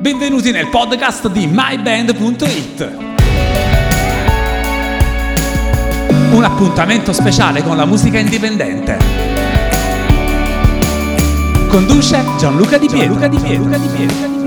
[0.00, 2.96] Benvenuti nel podcast di myband.it.
[6.30, 8.96] Un appuntamento speciale con la musica indipendente.
[11.66, 13.18] Conduce Gianluca Di Pietro.
[13.18, 13.68] Gianluca Di Pietro.
[13.68, 14.37] Gianluca Di Pietro.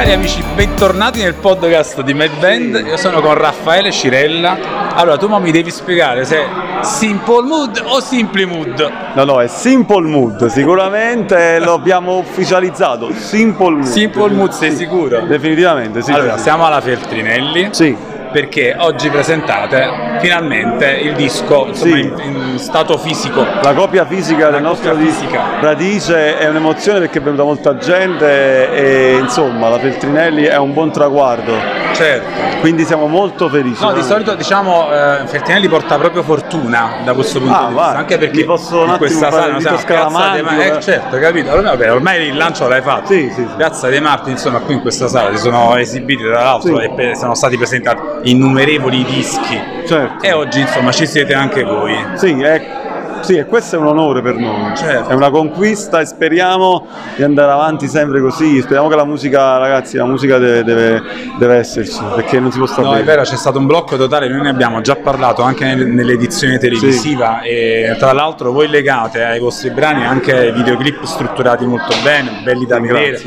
[0.00, 2.84] Cari amici, bentornati nel podcast di Mad Band.
[2.86, 4.94] Io sono con Raffaele Cirella.
[4.94, 6.46] Allora, tu mi devi spiegare se è
[6.80, 8.90] Simple Mood o Simply Mood.
[9.12, 13.12] No, no, è Simple Mood, sicuramente lo abbiamo ufficializzato.
[13.12, 13.84] Simple Mood.
[13.84, 15.20] Simple Mood, sei sicuro?
[15.26, 16.12] Definitivamente, sì.
[16.12, 17.68] Allora, siamo alla Feltrinelli.
[17.72, 17.94] Sì.
[18.32, 22.00] Perché oggi presentate finalmente il disco insomma, Sì.
[22.00, 23.44] in, in stato fisico.
[23.62, 25.58] La copia fisica La del nostro fisica.
[25.60, 30.92] Radice è un'emozione perché è venuta molta gente e insomma la Feltrinelli è un buon
[30.92, 31.52] traguardo,
[31.92, 32.58] Certo.
[32.60, 33.82] quindi siamo molto felici.
[33.82, 37.86] No, di solito diciamo eh, Feltrinelli porta proprio fortuna da questo punto Ah, di vista,
[37.88, 37.96] vai.
[37.96, 40.80] anche perché posso in questa sala il siamo Piazza dei scaramantico, Ma- eh, eh?
[40.80, 41.50] certo, capito.
[41.50, 43.06] Allora, vabbè, ormai il lancio l'hai fatto.
[43.12, 43.48] Sì, sì, sì.
[43.56, 47.34] Piazza dei Martiri, insomma, qui in questa sala si sono esibiti tra l'altro e sono
[47.34, 49.60] stati presentati innumerevoli dischi.
[49.86, 50.24] Certo.
[50.24, 51.96] E oggi, insomma, ci siete anche voi.
[52.14, 52.78] Sì, è-
[53.22, 54.74] sì, e questo è un onore per noi.
[54.76, 55.08] Certo.
[55.10, 58.60] È una conquista e speriamo di andare avanti sempre così.
[58.60, 61.02] Speriamo che la musica, ragazzi, la musica deve, deve-
[61.38, 63.04] deve esserci, perché non si può stare No, è bene.
[63.06, 67.40] vero, c'è stato un blocco totale, noi ne abbiamo già parlato anche nel- nell'edizione televisiva
[67.42, 72.78] e tra l'altro voi legate ai vostri brani anche videoclip strutturati molto bene, belli da
[72.80, 73.20] vedere,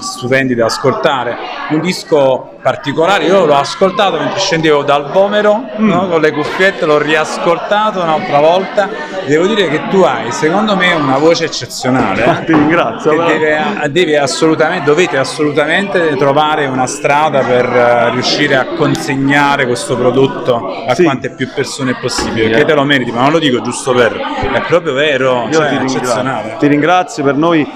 [0.00, 1.36] stupendi da ascoltare.
[1.70, 5.88] Un disco particolare, io l'ho ascoltato mentre scendevo dal Vomero Mm.
[5.88, 8.88] no, con le cuffiette, l'ho riascoltato un'altra volta.
[9.26, 12.42] Devo dire che tu hai, secondo me, una voce eccezionale.
[12.46, 13.10] Ti ringrazio.
[13.10, 19.96] Che deve, deve assolutamente, dovete assolutamente trovare una strada per eh, riuscire a consegnare questo
[19.96, 21.04] prodotto a Sì.
[21.04, 22.64] quante più persone possibile, perché eh.
[22.66, 24.12] te lo meriti, ma non lo dico giusto per,
[24.52, 26.56] è proprio vero, Io cioè, ti, eccezionale.
[26.58, 27.66] ti ringrazio per noi,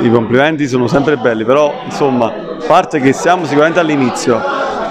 [0.00, 2.32] i complimenti sono sempre belli, però insomma,
[2.66, 4.40] parte che siamo sicuramente all'inizio,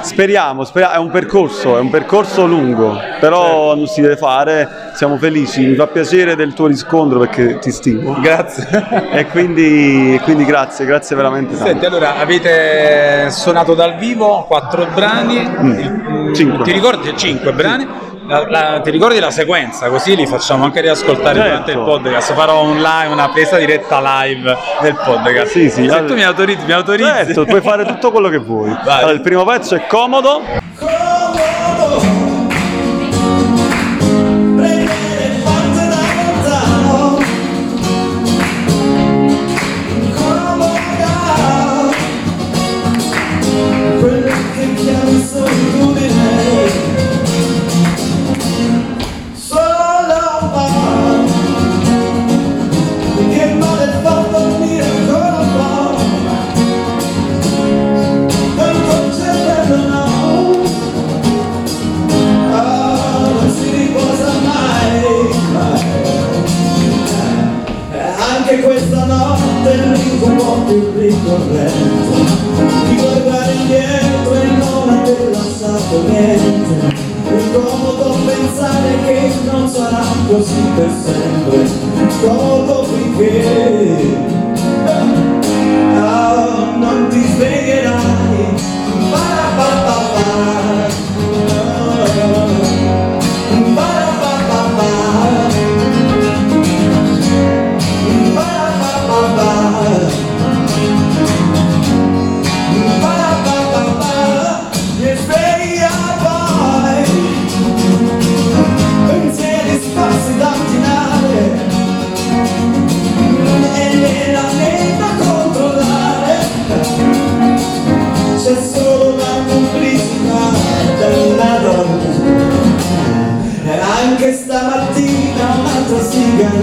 [0.01, 5.17] speriamo, speriamo- è un percorso, è un percorso lungo, però non si deve fare, siamo
[5.17, 8.67] felici, mi fa piacere del tuo riscontro perché ti stimo Grazie.
[9.11, 11.67] e quindi, quindi grazie, grazie veramente tanto.
[11.69, 16.63] Senti, allora avete suonato dal vivo quattro brani, il- mm, Cinque.
[16.63, 17.13] ti ricordi?
[17.15, 17.87] Cinque brani?
[18.29, 19.89] La- la- ti ricordi la sequenza?
[19.89, 21.49] Così li facciamo anche riascoltare Certo.
[21.49, 22.33] durante il podcast.
[22.33, 25.47] Farò un live, una presa diretta live del podcast.
[25.51, 27.09] Sì, sì, Se allora- tu mi autorizzi, mi autorizzi.
[27.09, 28.69] Certo, puoi fare tutto quello che vuoi.
[28.85, 30.43] Allora, il primo pezzo è comodo,
[70.69, 72.37] più ricorrente
[72.87, 80.89] Di guardare indietro e non aver lasciato niente Incomodo pensare che non sarà così per
[81.03, 81.69] sempre.
[82.21, 83.97] Comodo finché
[85.95, 87.68] Ah, non ti sveglierai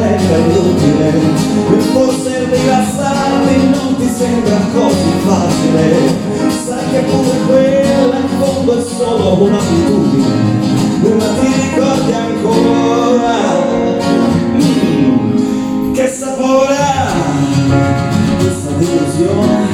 [0.06, 5.84] sigaretta inutile e forse rilassarti non ti sembra così facile.
[6.64, 10.54] Sai che pure quella in fondo è solo un'abitudine
[11.18, 13.34] ma ti ricordi ancora?
[14.54, 17.12] Mm, che sapore ha
[18.38, 19.66] questa delusione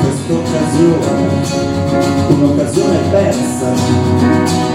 [0.00, 1.44] questa occasione?
[2.28, 3.72] Un'occasione persa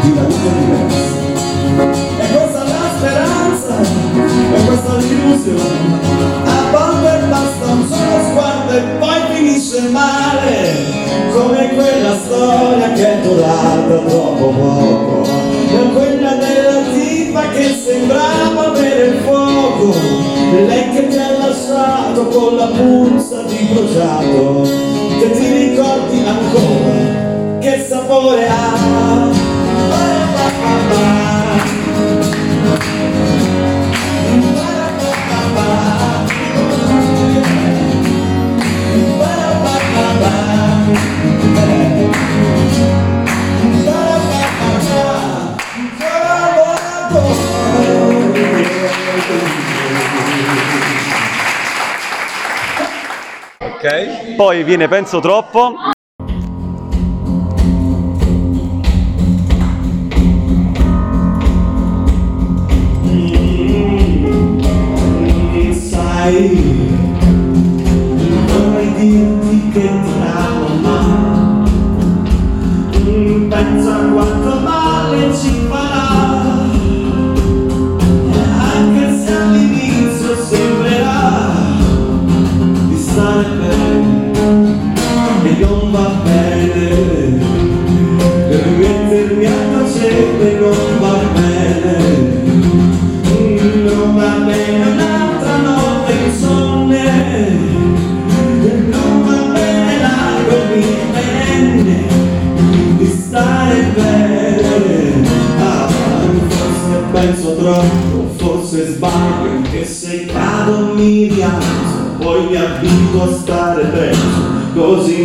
[0.02, 2.11] di una vita diversa
[13.22, 15.24] è durata troppo poco.
[15.24, 19.22] E quella della tipa che sembrava avere il
[20.68, 24.62] Lei che mi ha lasciato con la puzza di bruciato.
[25.20, 27.60] Che ti ricordi ancora?
[27.60, 29.30] Che sapore ha?
[30.64, 31.31] Ok?
[54.42, 55.92] Poi viene Penso troppo.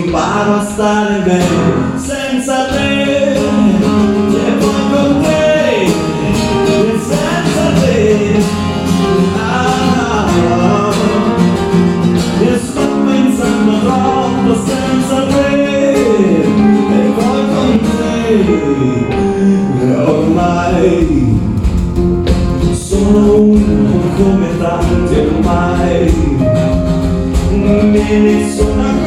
[0.07, 5.37] Imparo a stare bene Senza te E poi con te
[6.99, 8.43] senza te.
[9.39, 10.91] Ah,
[12.41, 15.49] e sto pensando troppo senza te
[15.93, 18.29] e poi con te.
[20.05, 21.39] Ormai
[22.73, 26.05] sono uno come tanti ormai.
[27.53, 29.06] Me ne sono accorto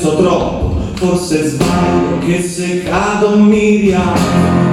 [0.00, 4.22] penso troppo, forse sbaglio che se cado mi rialzo,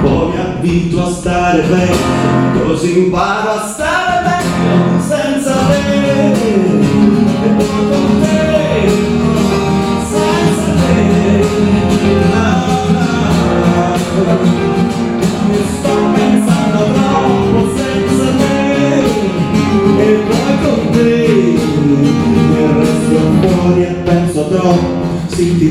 [0.02, 3.87] poi mi abituo a stare bene, così imparo a stare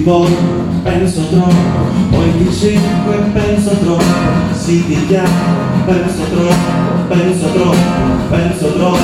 [0.08, 0.38] voglio
[0.84, 1.56] penso troppo.
[2.10, 4.04] Poi ti cerco e penso troppo.
[4.66, 7.78] Ti chiamo penso troppo penso troppo
[8.30, 8.98] penso troppo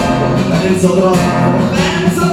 [0.51, 1.17] penso troppo
[1.71, 2.32] penso troppo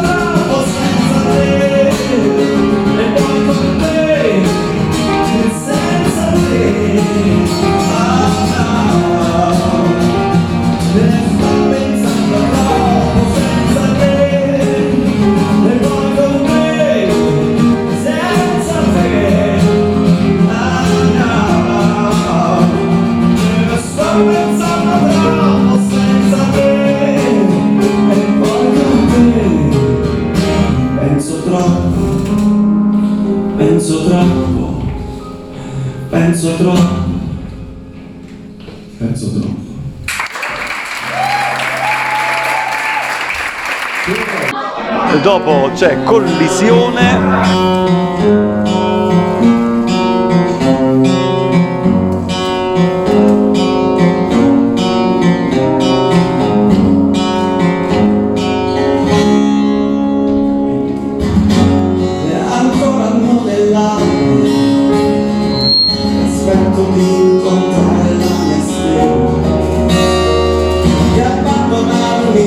[45.18, 47.78] dopo c'è collisione.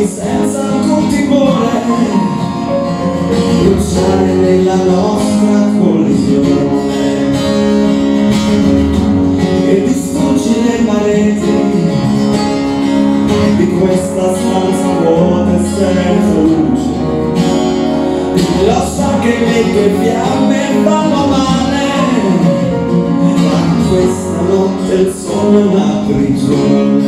[0.05, 2.22] Senza alcun timore
[4.55, 6.91] nella nostra collisione
[9.67, 11.51] e distruggere le pareti
[13.57, 16.91] di questa stanza vuota e senza luce
[18.65, 21.85] lo so che le tue fiamme fanno male,
[23.35, 27.03] ma questa notte il sole è una prigione.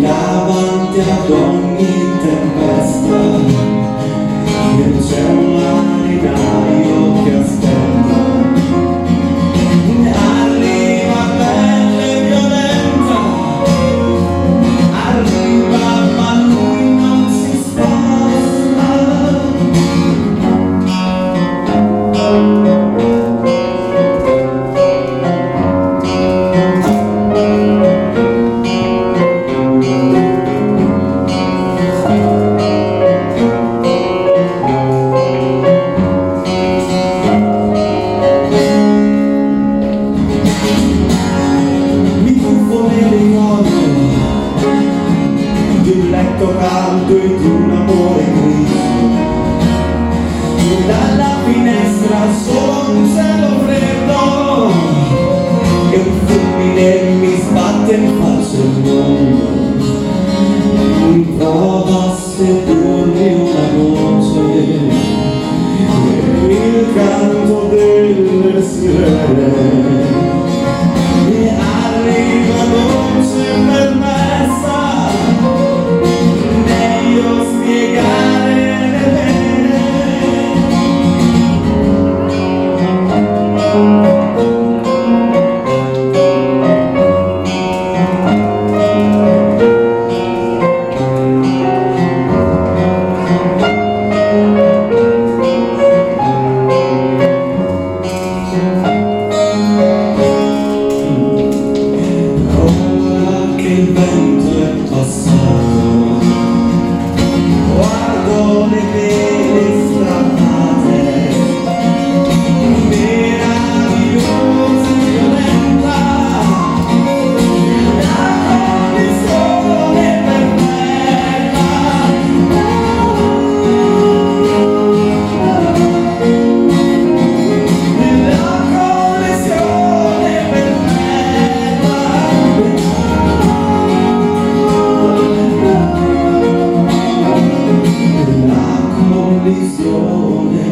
[0.00, 3.79] davanti ad ogni tempesta
[4.46, 7.69] e c'è un marinaio che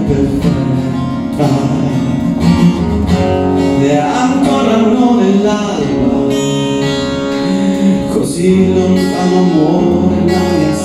[0.09, 1.49] perfetta
[3.81, 6.35] e ancora non è l'alba
[8.12, 10.77] così lontano muore la mia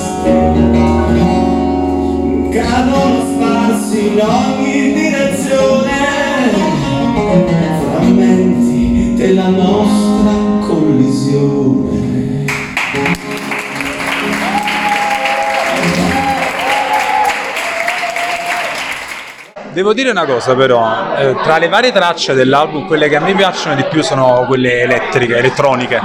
[19.74, 23.34] Devo dire una cosa però, eh, tra le varie tracce dell'album, quelle che a me
[23.34, 26.00] piacciono di più sono quelle elettriche, elettroniche.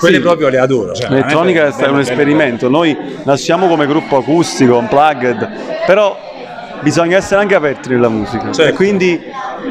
[0.00, 0.20] Quelle Sì.
[0.22, 0.92] proprio le adoro.
[0.92, 2.10] cioè, L'elettronica veramente è un belle.
[2.10, 5.48] esperimento, noi nasciamo come gruppo acustico, unplugged,
[5.86, 6.18] però
[6.80, 8.50] bisogna essere anche aperti nella musica.
[8.64, 9.22] E quindi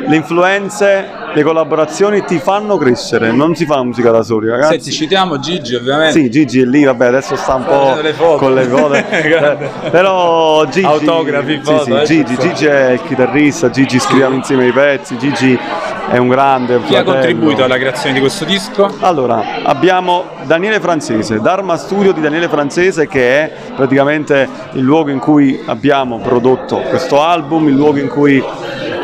[0.07, 4.75] le influenze, le collaborazioni ti fanno crescere, non si fa musica da soli, ragazzi.
[4.75, 6.17] Senti, citiamo Gigi ovviamente.
[6.17, 8.93] Sì, Gigi è lì, vabbè, adesso sta un po' le con le foto.
[9.25, 12.37] Eh, però Gigi, Autografi, sì, foto, sì, eh, Gigi.
[12.37, 15.59] Gigi è il chitarrista, Gigi scriviamo insieme i pezzi, Gigi
[16.09, 16.81] è un grande.
[16.83, 17.11] Chi ha fratello.
[17.11, 18.95] contribuito alla creazione di questo disco?
[18.99, 25.19] Allora, abbiamo Daniele Francese, Dharma Studio di Daniele Francese che è praticamente il luogo in
[25.19, 28.43] cui abbiamo prodotto questo album, il luogo in cui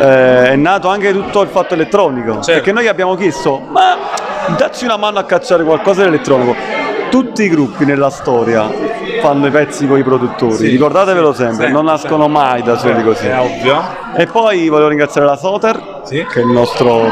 [0.01, 2.33] eh, è nato anche tutto il fatto elettronico.
[2.35, 2.51] Certo.
[2.53, 3.97] Perché noi abbiamo chiesto, ma
[4.57, 6.55] dacci una mano a cacciare qualcosa di elettronico.
[7.09, 8.69] Tutti i gruppi nella storia
[9.21, 12.41] fanno i pezzi con i produttori, Sì, ricordatevelo sempre, sempre, non nascono sempre.
[12.41, 13.27] mai da soli così.
[13.27, 13.83] È ovvio.
[14.15, 16.25] E poi volevo ringraziare la Soter, Sì.
[16.25, 17.05] che è il nostro,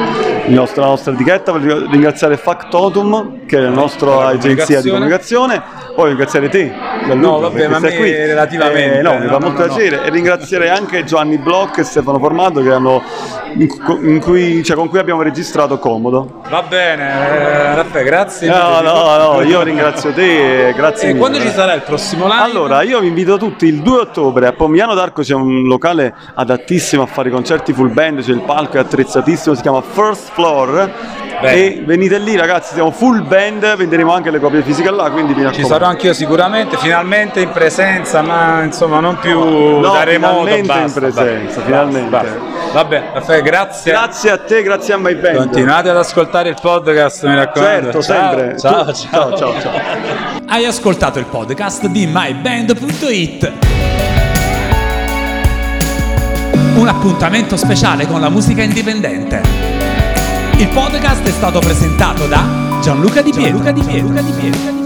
[0.48, 5.62] il nostro- la nostra etichetta, voglio ringraziare Factotum, che è la nostra agenzia di comunicazione.
[6.00, 6.72] Poi ringraziare te,
[7.13, 8.12] No, vabbè, ma sei qui.
[8.13, 9.74] relativamente, Eh, no, mi no, fa no, molto no, no.
[9.74, 10.06] piacere.
[10.06, 13.01] E ringraziare anche Giovanni Bloch e Stefano Formato, che hanno,
[13.58, 16.41] in cu- in cui- cioè, con cui abbiamo registrato Comodo.
[16.50, 18.48] Va bene, eh, Raffaele, grazie.
[18.50, 21.20] No, no, no, io ringrazio te e grazie E mille.
[21.20, 22.41] quando ci sarà il prossimo live?
[22.41, 27.03] Allora, io vi invito tutti il 2 ottobre a Pomigliano d'Arco c'è un locale adattissimo
[27.03, 30.91] a fare concerti full band, c'è il palco è attrezzatissimo, si chiama First Floor.
[31.41, 31.53] Bene.
[31.56, 35.41] E venite lì ragazzi, siamo full band, venderemo anche le copie fisiche là, quindi Ci
[35.41, 35.68] raccomando.
[35.70, 40.44] sarò anch'io sicuramente, finalmente in presenza, ma insomma non più da remoto.
[40.46, 42.10] finalmente basta, in presenza, basta, finalmente.
[42.10, 42.38] basta.
[42.72, 43.92] Vabbè, Raffaele, grazie.
[43.92, 45.38] Grazie a te, grazie a My Band.
[45.38, 47.92] Continuate ad ascoltare il podcast, mi raccomando.
[47.92, 48.60] Certo, Ciao, sempre.
[48.60, 49.72] Ciao, Tu- ciao, ciao, ciao.
[50.48, 53.52] Hai ascoltato il podcast di myband.it.
[56.76, 59.42] Un appuntamento speciale con la musica indipendente.
[60.58, 62.44] Il podcast è stato presentato da
[62.82, 63.64] Gianluca Di Pietro.
[63.64, 64.78] Gianluca Di Pietro.